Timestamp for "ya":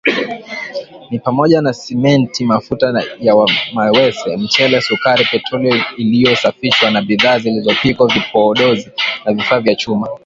3.19-3.35